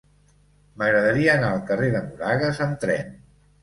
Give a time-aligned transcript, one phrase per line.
[0.83, 3.19] M'agradaria anar al carrer de Moragas amb tren.